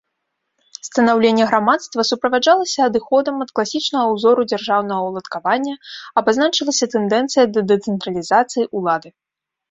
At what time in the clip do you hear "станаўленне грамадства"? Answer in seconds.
0.85-2.05